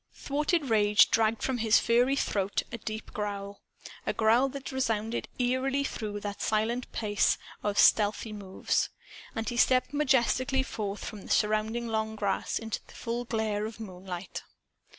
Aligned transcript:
Thwarted 0.15 0.67
rage 0.67 1.11
dragged 1.11 1.43
from 1.43 1.59
his 1.59 1.77
furry 1.77 2.15
throat 2.15 2.63
a 2.71 2.79
deep 2.79 3.13
growl; 3.13 3.61
a 4.03 4.13
growl 4.13 4.49
that 4.49 4.71
resounded 4.71 5.27
eerily 5.37 5.83
through 5.83 6.21
that 6.21 6.41
silent 6.41 6.91
place 6.91 7.37
of 7.61 7.77
stealthy 7.77 8.33
moves. 8.33 8.89
And 9.35 9.47
he 9.47 9.57
stepped 9.57 9.93
majestically 9.93 10.63
forth 10.63 11.05
from 11.05 11.21
the 11.21 11.29
surrounding 11.29 11.85
long 11.87 12.15
grass, 12.15 12.57
into 12.57 12.79
the 12.87 12.95
full 12.95 13.25
glare 13.25 13.67
of 13.67 13.79
moonlight. 13.79 14.41